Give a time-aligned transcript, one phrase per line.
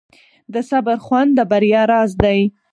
[0.53, 2.39] د صبر خوند د بریا راز دی.